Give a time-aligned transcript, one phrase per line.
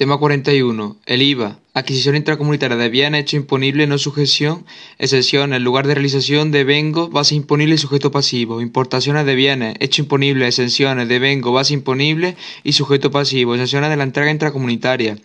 [0.00, 0.96] Tema 41.
[1.04, 1.58] El IVA.
[1.74, 4.64] Adquisición intracomunitaria de bienes hecho imponible, no sujeción,
[4.98, 8.62] excepciones, lugar de realización de vengo, base imponible y sujeto pasivo.
[8.62, 12.34] Importaciones de bienes, hecho imponible, exenciones de vengo, base imponible
[12.64, 13.52] y sujeto pasivo.
[13.52, 15.18] Exenciones de la entrega intracomunitaria.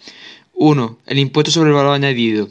[0.55, 0.97] 1.
[1.05, 2.49] El impuesto sobre el valor añadido.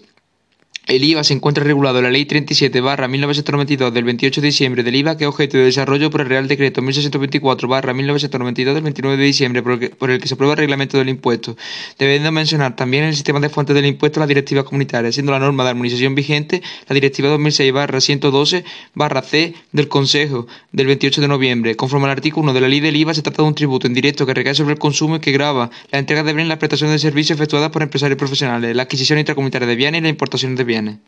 [0.87, 4.83] El IVA se encuentra regulado en la Ley 37 barra 1992 del 28 de diciembre
[4.83, 8.83] del IVA que es objeto de desarrollo por el Real Decreto 1624 barra 1992 del
[8.83, 11.57] 29 de diciembre por el, que, se aprueba el reglamento del impuesto,
[11.99, 15.65] debiendo mencionar también el sistema de fuentes del impuesto la directiva comunitaria, siendo la norma
[15.65, 21.29] de armonización vigente la directiva 2006 barra 112 barra C del Consejo del 28 de
[21.29, 21.77] noviembre.
[21.77, 23.95] Conforme al artículo 1 de la Ley del IVA se trata de un tributo en
[23.95, 26.91] directo que recae sobre el consumo y que grava la entrega de bienes la prestación
[26.91, 30.65] de servicios efectuadas por empresarios profesionales, la adquisición intracomunitaria de bienes y la importación de
[30.65, 30.74] bienes.
[30.75, 30.99] gerne.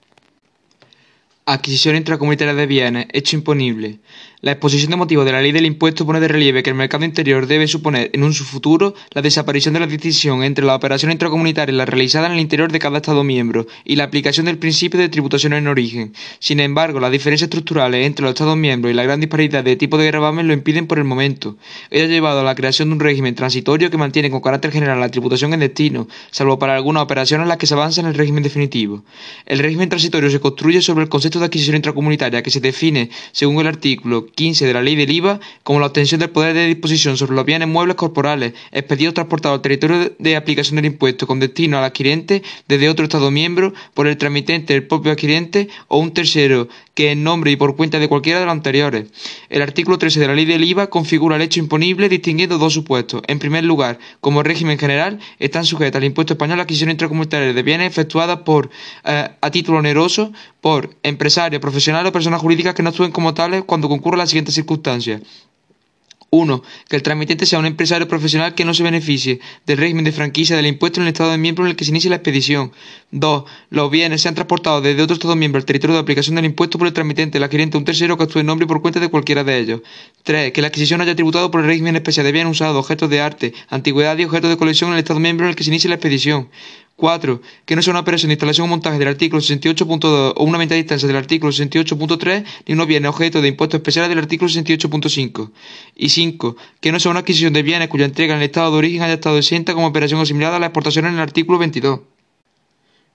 [1.49, 4.01] Adquisición intracomunitaria de bienes, hecho imponible.
[4.41, 7.05] La exposición de motivos de la ley del impuesto pone de relieve que el mercado
[7.05, 11.73] interior debe suponer en un futuro la desaparición de la distinción entre la operación intracomunitaria
[11.73, 15.01] y la realizada en el interior de cada Estado miembro y la aplicación del principio
[15.01, 16.13] de tributación en origen.
[16.39, 19.99] Sin embargo, las diferencias estructurales entre los Estados miembros y la gran disparidad de tipo
[19.99, 21.57] de gravamen lo impiden por el momento.
[21.91, 25.01] Ello ha llevado a la creación de un régimen transitorio que mantiene con carácter general
[25.01, 28.15] la tributación en destino, salvo para algunas operaciones en las que se avanza en el
[28.15, 29.03] régimen definitivo.
[29.47, 33.61] El régimen transitorio se construye sobre el concepto de adquisición intracomunitaria que se define, según
[33.61, 37.17] el artículo 15 de la ley del IVA, como la obtención del poder de disposición
[37.17, 41.79] sobre los bienes muebles corporales expedidos transportados al territorio de aplicación del impuesto con destino
[41.79, 46.69] al adquirente desde otro Estado miembro por el tramitente del propio adquirente o un tercero
[46.95, 49.09] que en nombre y por cuenta de cualquiera de los anteriores.
[49.51, 53.23] El artículo 13 de la ley del IVA configura el hecho imponible distinguiendo dos supuestos.
[53.27, 57.63] En primer lugar, como régimen general, están sujetas al impuesto español la adquisición intracomunitaria de
[57.63, 58.71] bienes efectuadas por,
[59.05, 60.97] eh, a título oneroso por
[61.27, 65.23] empresarios, profesionales o personas jurídicas que no actúen como tales cuando concurran las siguientes circunstancias.
[66.31, 66.63] 1.
[66.89, 70.57] Que el tramitante sea un empresario profesional que no se beneficie del régimen de franquicia
[70.57, 72.73] del impuesto en el Estado de miembro en el que se inicie la expedición.
[73.11, 73.45] 2.
[73.71, 76.87] Los bienes sean transportados desde otro Estado miembro al territorio de aplicación del impuesto por
[76.87, 79.43] el tramitante, el adquirente, un tercero que actúe en nombre y por cuenta de cualquiera
[79.43, 79.81] de ellos.
[80.23, 80.53] 3.
[80.53, 83.55] Que la adquisición haya tributado por el régimen especial de bienes usados, objetos de arte,
[83.69, 85.97] antigüedad y objetos de colección en el Estado miembro en el que se inicie la
[85.97, 86.49] expedición.
[86.97, 87.43] 4.
[87.65, 90.75] Que no sea una operación de instalación o montaje del artículo 68.2 o una venta
[90.75, 95.51] a distancia del artículo 68.3 ni unos bienes objeto de impuestos especiales del artículo 68.5.
[95.95, 96.57] Y 5.
[96.81, 99.15] Que no sea una adquisición de bienes cuya entrega en el estado de origen haya
[99.15, 102.01] estado exenta como operación asimilada a la exportación en el artículo 22.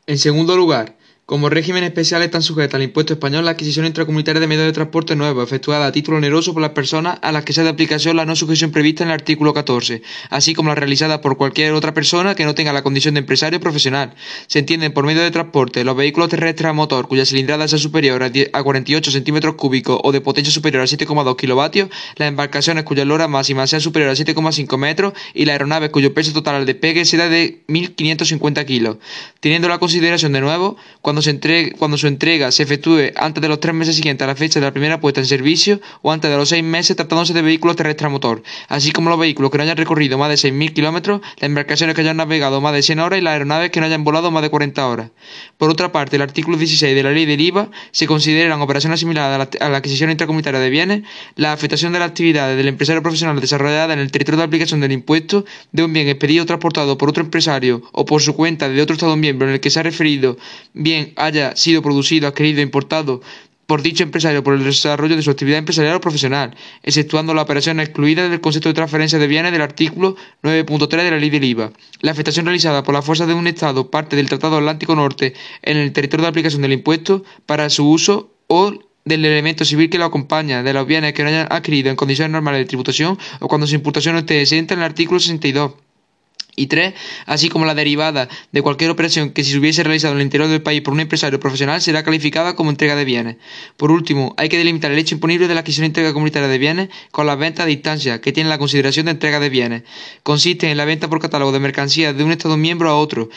[0.08, 0.97] En segundo lugar,
[1.31, 5.16] como régimen especial están sujetas al impuesto español la adquisición intracomunitaria de medios de transporte
[5.16, 8.25] nuevos, efectuada a título oneroso por las personas a las que sea de aplicación la
[8.25, 12.36] no sujeción prevista en el artículo 14, así como la realizada por cualquier otra persona
[12.36, 14.14] que no tenga la condición de empresario profesional.
[14.47, 18.22] Se entienden por medio de transporte los vehículos terrestres a motor cuya cilindrada sea superior
[18.24, 21.88] a 48 centímetros cúbicos o de potencia superior a 7,2 kilovatios,
[22.18, 26.34] las embarcaciones cuya lora máxima sea superior a 7,5 metros y las aeronaves cuyo peso
[26.34, 28.97] total al despegue sea de 1.550 kilos.
[29.40, 31.21] Teniendo la consideración de nuevo, cuando
[31.78, 34.66] cuando, su entrega se efectúe antes de los tres meses siguientes a la fecha de
[34.66, 38.08] la primera puesta en servicio o antes de los seis meses tratándose de vehículos terrestres
[38.08, 41.44] a motor, así como los vehículos que no hayan recorrido más de 6.000 kilómetros, las
[41.44, 44.32] embarcaciones que hayan navegado más de 100 horas y las aeronaves que no hayan volado
[44.32, 45.12] más de 40 horas.
[45.58, 49.48] Por otra parte, el artículo 16 de la ley del IVA se consideran operaciones similares
[49.59, 51.03] a la, adquisición intracomunitaria de bienes,
[51.36, 54.92] la afectación de las actividades del empresario profesional desarrollada en el territorio de aplicación del
[54.92, 58.82] impuesto de un bien expedido o transportado por otro empresario o por su cuenta de
[58.82, 60.38] otro Estado miembro en el que se ha referido
[60.74, 63.22] bien haya sido producido, adquirido importado
[63.72, 67.80] por dicho empresario por el desarrollo de su actividad empresarial o profesional, exceptuando la operación
[67.80, 71.72] excluida del concepto de transferencia de bienes del artículo 9.3 de la ley del IVA.
[72.02, 75.78] La afectación realizada por la fuerza de un Estado parte del Tratado Atlántico Norte en
[75.78, 78.74] el territorio de aplicación del impuesto para su uso o
[79.06, 82.34] del elemento civil que lo acompaña, de los bienes que no hayan adquirido en condiciones
[82.34, 85.72] normales de tributación o cuando su imputación no esté exenta en el artículo 62
[86.56, 86.94] y tres,
[87.26, 90.50] así como la derivada de cualquier operación que si se hubiese realizado en el interior
[90.50, 93.38] del país por un empresario profesional será calificada como entrega de bienes.
[93.78, 96.58] Por último, hay que delimitar el hecho imponible de la adquisición e entrega comunitaria de
[96.58, 99.84] bienes con las ventas a distancia, que tienen la consideración de entrega de bienes.
[100.24, 103.30] Consiste en la venta por catálogo de mercancías de un Estado miembro a otro,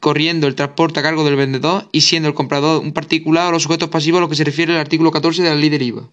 [0.00, 3.62] corriendo el transporte a cargo del vendedor y siendo el comprador un particular o los
[3.62, 6.08] sujetos pasivos a lo que se refiere el artículo 14 de la ley del IVA.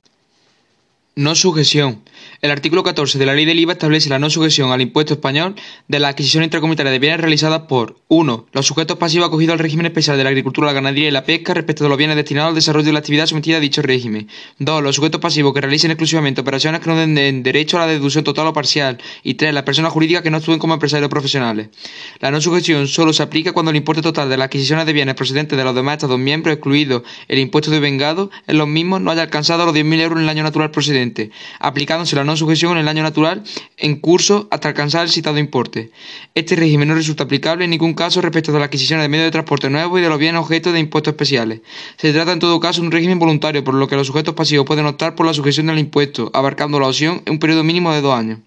[1.16, 2.02] No sujeción.
[2.42, 5.56] El artículo 14 de la ley del IVA establece la no sujeción al impuesto español
[5.90, 8.48] de la adquisición intracomunitaria de bienes realizadas por 1.
[8.54, 11.54] Los sujetos pasivos acogidos al régimen especial de la agricultura, la ganadería y la pesca
[11.54, 14.30] respecto de los bienes destinados al desarrollo de la actividad sometida a dicho régimen.
[14.60, 14.82] 2.
[14.82, 18.48] Los sujetos pasivos que realicen exclusivamente operaciones que no den derecho a la deducción total
[18.48, 19.00] o parcial.
[19.24, 19.54] Y 3.
[19.54, 21.68] Las personas jurídicas que no actúen como empresarios profesionales.
[22.22, 25.16] La no sujeción solo se aplica cuando el importe total de las adquisiciones de bienes
[25.16, 29.12] procedentes de los demás Estados miembros, excluido el impuesto de vengado, en los mismos no
[29.12, 30.99] haya alcanzado los 10.000 euros en el año natural procedente
[31.60, 33.44] aplicándose la no sujeción en el año natural
[33.78, 35.92] en curso hasta alcanzar el citado importe.
[36.36, 39.32] Este régimen no resulta aplicable en ningún caso respecto de la adquisición de medios de
[39.32, 41.62] transporte nuevos y de los bienes objeto de impuestos especiales.
[41.98, 44.66] Se trata en todo caso de un régimen voluntario, por lo que los sujetos pasivos
[44.66, 48.02] pueden optar por la sujeción del impuesto, abarcando la opción en un periodo mínimo de
[48.02, 48.40] dos años.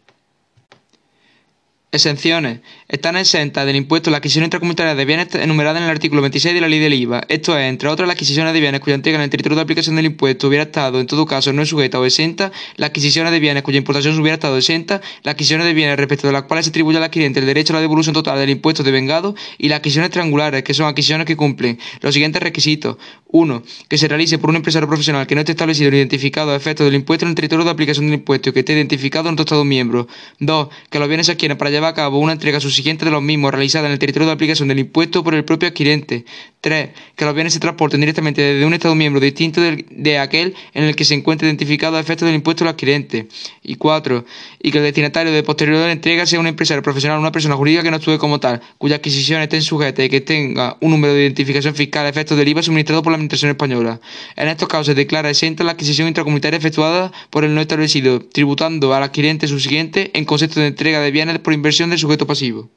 [1.94, 2.60] Exenciones.
[2.88, 6.60] Están exentas del impuesto la adquisición intracomunitaria de bienes enumerada en el artículo 26 de
[6.62, 7.20] la ley del IVA.
[7.28, 9.96] Esto es, entre otras, las adquisiciones de bienes cuya entrega en el territorio de aplicación
[9.96, 13.40] del impuesto hubiera estado, en todo caso, no es sujeta o exenta, las adquisiciones de
[13.40, 16.70] bienes cuya importación hubiera estado exenta, las adquisiciones de bienes respecto de las cuales se
[16.70, 19.80] atribuye al adquirente el derecho a la devolución total del impuesto de vengado y las
[19.80, 22.96] adquisiciones triangulares, que son adquisiciones que cumplen los siguientes requisitos.
[23.32, 23.62] 1.
[23.88, 26.86] Que se realice por un empresario profesional que no esté establecido ni identificado a efectos
[26.86, 29.44] del impuesto en el territorio de aplicación del impuesto y que esté identificado en otro
[29.44, 30.06] Estado miembro.
[30.38, 30.68] 2.
[30.90, 33.86] Que los bienes se para llevar a cabo una entrega subsiguiente de los mismos realizada
[33.86, 36.24] en el territorio de aplicación del impuesto por el propio adquirente.
[36.62, 36.90] 3.
[37.16, 40.94] Que los bienes se transporten directamente desde un Estado miembro distinto de, aquel en el
[40.94, 43.26] que se encuentre identificado a efectos del impuesto del adquirente.
[43.62, 44.24] Y 4.
[44.62, 47.82] Y que el destinatario de posterior entrega sea un empresario profesional o una persona jurídica
[47.82, 51.22] que no actúe como tal, cuya adquisición esté sujeta y que tenga un número de
[51.22, 54.00] identificación fiscal a efectos del IVA suministrado por la Administración española.
[54.36, 58.94] En estos casos se declara exenta la adquisición intracomunitaria efectuada por el no establecido, tributando
[58.94, 62.70] al adquirente subsiguiente en concepto de entrega de bienes por inversión del sujeto pasivo.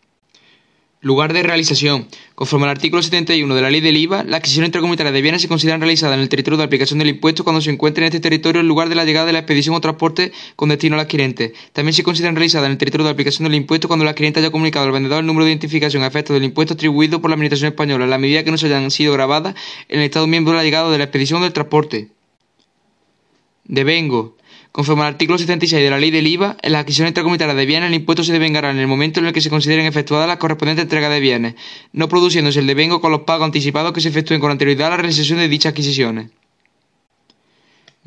[1.01, 2.07] Lugar de realización.
[2.33, 5.49] Conforme al artículo 71 de la ley del IVA, la adquisición intracomunitaria de bienes se
[5.49, 8.61] considera realizada en el territorio de aplicación del impuesto cuando se encuentre en este territorio
[8.61, 11.53] el lugar de la llegada de la expedición o transporte con destino al adquirente.
[11.73, 14.49] También se considera realizada en el territorio de aplicación del impuesto cuando el adquirente haya
[14.49, 17.73] comunicado al vendedor el número de identificación a efectos del impuesto atribuido por la Administración
[17.73, 19.53] española, en la medida que no se hayan sido grabadas
[19.89, 22.09] en el Estado miembro de la llegada de la expedición o del transporte.
[23.65, 24.37] Devengo.
[24.75, 27.87] Conforme al artículo 76 de la ley del IVA, en las adquisiciones intracomunitarias de bienes
[27.87, 30.83] el impuesto se devengará en el momento en el que se consideren efectuadas las correspondientes
[30.83, 31.55] entregas de bienes,
[31.93, 34.97] no produciéndose el devengo con los pagos anticipados que se efectúen con anterioridad a la
[34.97, 36.29] realización de dichas adquisiciones.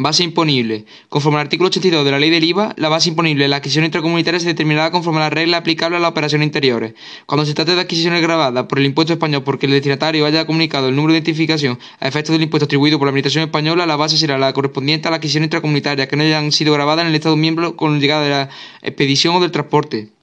[0.01, 0.85] Base imponible.
[1.09, 3.85] Conforme al artículo 82 de la ley del IVA, la base imponible de la adquisición
[3.85, 6.95] intracomunitaria se determinará conforme a las reglas aplicables a las operaciones interiores.
[7.27, 10.89] Cuando se trate de adquisiciones grabadas por el impuesto español porque el destinatario haya comunicado
[10.89, 14.17] el número de identificación a efectos del impuesto atribuido por la Administración española, la base
[14.17, 17.37] será la correspondiente a la adquisición intracomunitaria que no hayan sido grabadas en el Estado
[17.37, 18.49] miembro con llegada de la
[18.83, 20.18] expedición o del transporte.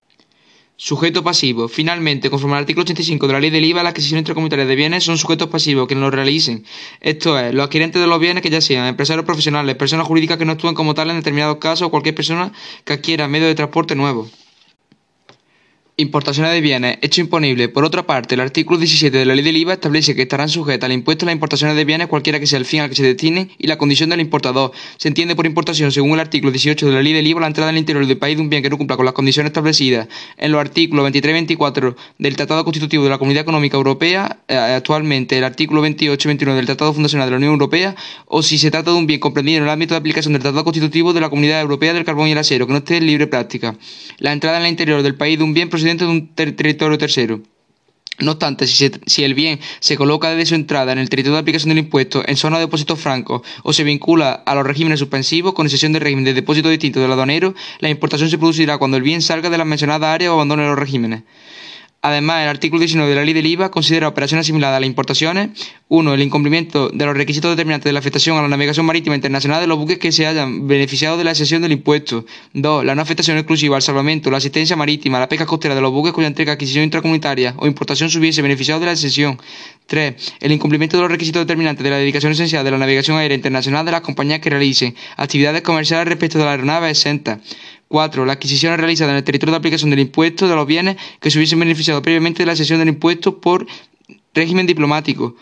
[0.78, 1.70] Sujeto pasivo.
[1.70, 5.06] Finalmente, conforme al artículo 85 de la ley del IVA, las adquisiciones intracomunitarias de bienes
[5.06, 6.66] son sujetos pasivos que no lo realicen.
[7.00, 10.44] Esto es, los adquirentes de los bienes que ya sean empresarios profesionales, personas jurídicas que
[10.44, 12.52] no actúen como tal en determinados casos o cualquier persona
[12.84, 14.30] que adquiera medios de transporte nuevos.
[15.98, 16.98] Importaciones de bienes.
[17.02, 17.70] Hecho imponible.
[17.70, 20.88] Por otra parte, el artículo 17 de la ley del IVA establece que estarán sujetas
[20.88, 23.50] al impuesto las importaciones de bienes cualquiera que sea el fin al que se destinen
[23.58, 24.74] y la condición del importador.
[24.98, 27.70] Se entiende por importación, según el artículo 18 de la ley del IVA, la entrada
[27.70, 30.10] en el interior del país de un bien que no cumpla con las condiciones establecidas
[30.36, 34.58] en los artículos 23 y 24 del Tratado Constitutivo de la Comunidad Económica Europea, eh,
[34.58, 37.96] actualmente el artículo 28 y 29 del Tratado Fundacional de la Unión Europea,
[38.26, 40.66] o si se trata de un bien comprendido en el ámbito de aplicación del Tratado
[40.66, 43.28] Constitutivo de la Comunidad Europea del Carbón y el Acero, que no esté en libre
[43.28, 43.78] práctica.
[44.18, 47.42] La entrada en el interior del país de un bien procedente de un territorio tercero.
[48.18, 51.70] No obstante, si, el bien se coloca desde su entrada en el territorio de aplicación
[51.70, 55.66] del impuesto en zona de depósito franco o se vincula a los regímenes suspensivos con
[55.66, 59.22] excepción de régimen de depósito distinto del aduanero, la importación se producirá cuando el bien
[59.22, 61.24] salga de la mencionada área o abandone los regímenes.
[62.06, 65.50] Además, el artículo 19 de la ley del IVA considera operaciones similares a las importaciones
[65.88, 66.14] 1.
[66.14, 69.66] El incumplimiento de los requisitos determinantes de la afectación a la navegación marítima internacional de
[69.66, 72.24] los buques que se hayan beneficiado de la exención del impuesto.
[72.54, 72.86] 2.
[72.86, 76.14] La no afectación exclusiva al salvamento, la asistencia marítima, la pesca costera de los buques
[76.14, 79.40] cuya entrega, adquisición intracomunitaria o importación se hubiese beneficiado de la exención.
[79.88, 80.36] 3.
[80.42, 83.84] El incumplimiento de los requisitos determinantes de la dedicación esencial de la navegación aérea internacional
[83.84, 87.40] de las compañías que realicen actividades comerciales respecto de la aeronave exenta.
[87.88, 88.26] 4.
[88.26, 91.38] Las adquisiciones realizadas en el territorio de aplicación del impuesto de los bienes que se
[91.38, 93.66] hubiesen beneficiado previamente de la cesión del impuesto por
[94.34, 95.36] régimen diplomático.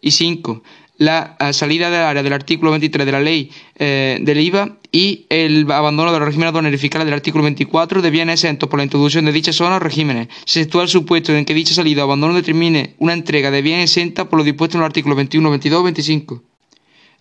[0.00, 0.62] Y 5.
[0.98, 5.26] La eh, salida del área del artículo 23 de la ley eh, del IVA y
[5.28, 9.26] el abandono de los regímenes aduaneros del artículo 24 de bienes exentos por la introducción
[9.26, 10.28] de dichas zonas o regímenes.
[10.46, 13.90] Se sitúa el supuesto en que dicha salida o abandono determine una entrega de bienes
[13.90, 16.42] exenta por lo dispuesto en los artículos 21, 22 o 25.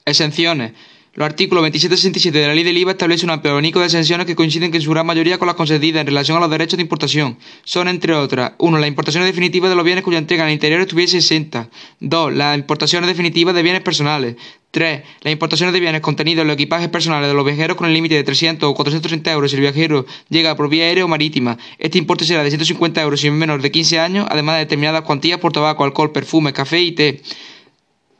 [0.05, 0.71] Exenciones.
[1.15, 3.85] Los artículos 27 y 67 de la ley del IVA establecen un amplio abanico de
[3.85, 6.75] exenciones que coinciden en su gran mayoría con las concedidas en relación a los derechos
[6.75, 7.37] de importación.
[7.63, 8.77] Son, entre otras, 1.
[8.79, 11.69] Las importaciones definitivas de los bienes cuya entrega en el interior estuviese exenta.
[12.01, 12.33] 2.
[12.33, 14.35] Las importaciones definitivas de bienes personales.
[14.71, 15.03] 3.
[15.21, 18.15] Las importaciones de bienes contenidos en los equipajes personales de los viajeros con el límite
[18.15, 21.57] de 300 o 430 euros si el viajero llega por vía aérea o marítima.
[21.79, 25.03] Este importe será de 150 euros si es menor de 15 años, además de determinadas
[25.03, 27.21] cuantías por tabaco, alcohol, perfume, café y té.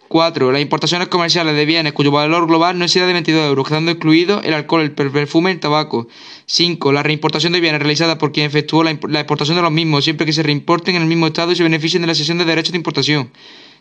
[0.08, 0.52] 4.
[0.52, 4.42] Las importaciones comerciales de bienes cuyo valor global no exceda de 22 euros, quedando excluido
[4.44, 6.08] el alcohol, el perfume y el tabaco.
[6.46, 6.92] 5.
[6.92, 10.34] La reimportación de bienes realizada por quien efectuó la, exportación de los mismos, siempre que
[10.34, 12.78] se reimporten en el mismo estado y se beneficien de la cesión de derechos de
[12.78, 13.32] importación.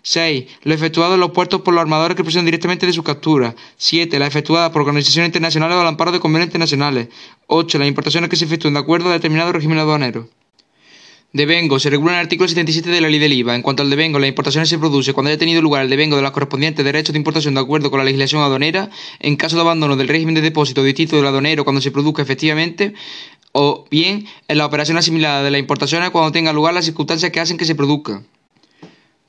[0.02, 0.45] 6.
[0.64, 3.54] Lo efectuado en los puertos por los armadores que proceden directamente de su captura.
[3.76, 4.19] 7.
[4.19, 7.09] La efectuada por organizaciones internacionales o al amparo de convenios internacionales.
[7.47, 7.78] 8.
[7.78, 10.28] Las importaciones que se efectúen de acuerdo a determinado régimen aduanero.
[11.35, 11.81] Devengo.
[11.81, 13.57] Se regula en el artículo 77 de la ley del IVA.
[13.57, 16.23] En cuanto al devengo, la importación se produce cuando haya tenido lugar el devengo de
[16.23, 18.88] los correspondientes derechos de importación de acuerdo con la legislación aduanera,
[19.19, 22.95] en caso de abandono del régimen de depósito distinto del aduanero cuando se produzca efectivamente,
[23.50, 27.41] o bien en la operación asimilada de la importación cuando tenga lugar las circunstancias que
[27.41, 28.23] hacen que se produzca.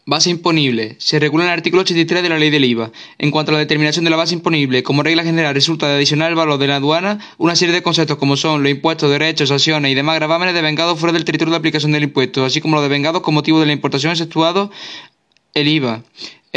[0.08, 0.98] Base imponible.
[1.00, 2.92] Se regula en el artículo 83 de la ley del IVA.
[3.18, 6.30] En cuanto a la determinación de la base imponible, como regla general resulta de adicionar
[6.30, 9.92] el valor de la aduana una serie de conceptos como son los impuestos, derechos, acciones
[9.92, 13.24] y demás gravámenes devengados fuera del territorio de aplicación del impuesto, así como los devengados
[13.24, 14.70] con motivo de la importación exceptuado
[15.56, 16.04] el IVA.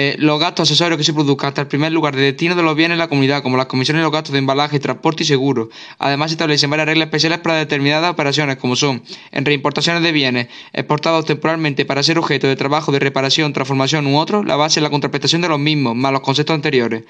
[0.00, 2.76] Eh, los gastos accesorios que se produzcan hasta el primer lugar de destino de los
[2.76, 5.70] bienes en la comunidad, como las comisiones y los gastos de embalaje, transporte y seguro.
[5.98, 9.02] Además, se establecen varias reglas especiales para determinadas operaciones, como son
[9.32, 14.18] en reimportaciones de bienes exportados temporalmente para ser objeto de trabajo de reparación, transformación u
[14.18, 17.02] otro, la base es la contraprestación de los mismos, más los conceptos anteriores.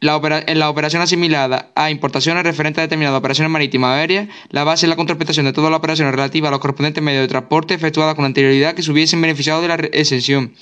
[0.00, 4.86] en la operación asimilada a importaciones referentes a determinadas operaciones marítimas o aéreas, la base
[4.86, 8.16] es la contraprestación de todas las operaciones relativas a los correspondientes medios de transporte efectuadas
[8.16, 10.54] con anterioridad que se hubiesen beneficiado de la exención.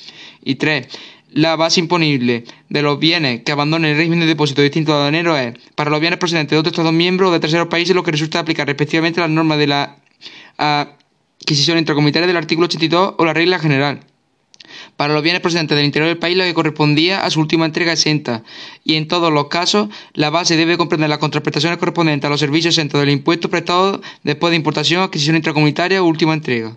[0.45, 0.87] Y tres,
[1.33, 5.55] la base imponible de los bienes que abandonen el régimen de depósito distinto aduanero es,
[5.75, 8.41] para los bienes procedentes de otros Estados miembros o de terceros países, lo que resulta
[8.41, 9.97] aplicar respectivamente las normas de la
[10.57, 14.01] adquisición intracomunitaria del artículo 82 o la regla general.
[14.97, 17.93] Para los bienes procedentes del interior del país, lo que correspondía a su última entrega
[17.93, 18.43] exenta,
[18.85, 22.75] y en todos los casos, la base debe comprender las contraprestaciones correspondientes a los servicios
[22.75, 26.77] exentos del impuesto prestado después de importación, adquisición intracomunitaria o última entrega.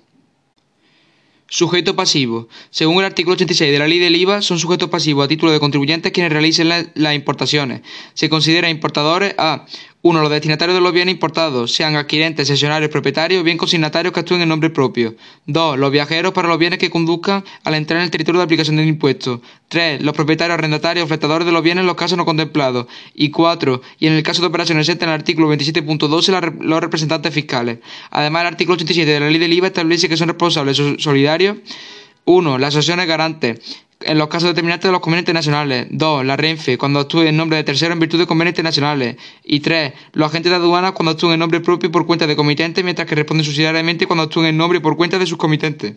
[1.54, 2.48] Sujeto pasivo.
[2.70, 5.60] Según el artículo 86 de la ley del IVA, son sujetos pasivos a título de
[5.60, 7.82] contribuyentes quienes realicen las importaciones.
[8.14, 9.66] Se considera importadores a
[10.04, 10.22] 1.
[10.22, 14.42] Los destinatarios de los bienes importados, sean adquirentes, sesionarios, propietarios o bien consignatarios que actúen
[14.42, 15.16] en nombre propio.
[15.46, 15.78] 2.
[15.78, 18.88] Los viajeros para los bienes que conduzcan al entrar en el territorio de aplicación del
[18.88, 19.42] impuesto.
[19.70, 20.02] 3.
[20.02, 22.88] Los propietarios, arrendatarios, ofertadores de los bienes en los casos no contemplados.
[23.14, 23.82] Y 4.
[24.00, 27.78] Y en el caso de operaciones exentas en el artículo 27.12 los representantes fiscales.
[28.10, 31.58] Además, el artículo 87 de la ley del IVA establece que son responsables solidarios
[32.26, 32.58] 1.
[32.58, 35.88] Las asociaciones garantes en los casos determinantes de los convenios internacionales.
[35.90, 36.26] 2.
[36.26, 39.18] La Renfe, cuando actúe en nombre de tercero en virtud de convenios internacionales.
[39.44, 39.94] Y 3.
[40.14, 43.08] Los agentes de aduanas cuando actúen en nombre propio y por cuenta de comitentes, mientras
[43.08, 45.96] que responden subsidiariamente cuando actúen en nombre y por cuenta de sus comitentes.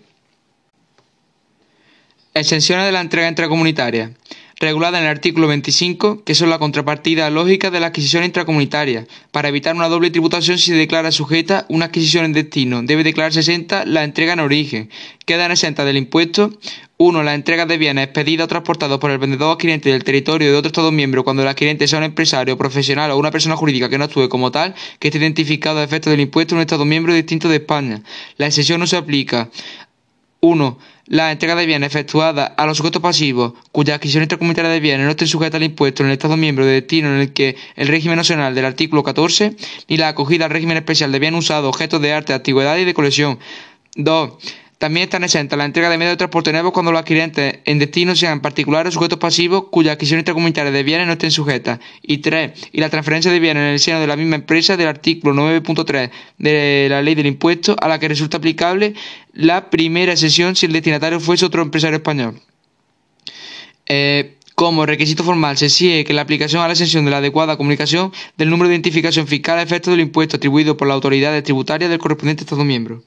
[2.35, 4.13] Exenciones de la entrega intracomunitaria
[4.61, 9.07] regulada en el artículo 25, que son la contrapartida lógica de la adquisición intracomunitaria.
[9.31, 13.41] Para evitar una doble tributación, si se declara sujeta una adquisición en destino, debe declararse
[13.41, 14.91] exenta la entrega en origen.
[15.27, 16.53] Quedan exentas del impuesto
[16.97, 17.23] 1.
[17.25, 20.69] La entrega de bienes expedidos o transportados por el vendedor adquirente del territorio de otro
[20.69, 24.05] Estado miembro cuando el adquirente sea un empresario, profesional o una persona jurídica que no
[24.05, 27.49] actúe como tal, que esté identificado a efectos del impuesto en un Estado miembro distinto
[27.49, 28.03] de España.
[28.37, 29.51] La exención no se aplica
[30.45, 30.79] 1.
[31.07, 35.11] La entrega de bienes efectuada a los sujetos pasivos cuya adquisición intracomunitaria de bienes no
[35.11, 38.17] esté sujeta al impuesto en el Estado miembro de destino en el que el régimen
[38.17, 39.57] nacional del artículo 14,
[39.89, 42.95] ni la acogida al régimen especial de bienes usados, objetos de arte, antigüedad y de
[42.95, 43.39] colección.
[43.97, 44.31] 2.
[44.85, 48.15] También están exentas la entrega de medios de transporte nuevos cuando los adquirentes en destino
[48.15, 51.79] sean particulares sujetos pasivos cuya adquisición intracomunitaria de bienes no estén sujetas.
[52.03, 52.53] Y 3.
[52.71, 56.11] Y la transferencia de bienes en el seno de la misma empresa del artículo 9.3
[56.37, 58.93] de la ley del impuesto a la que resulta aplicable
[59.33, 62.43] la primera sesión si el destinatario fuese otro empresario español.
[63.87, 67.57] Eh, como requisito formal se exige que la aplicación a la exención de la adecuada
[67.57, 71.89] comunicación del número de identificación fiscal a efectos del impuesto atribuido por las autoridades tributarias
[71.89, 73.03] del correspondiente Estado miembro.